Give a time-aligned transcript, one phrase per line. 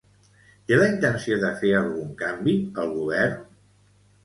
[0.71, 2.57] Té la intenció de fer algun canvi,
[2.87, 3.49] el Govern?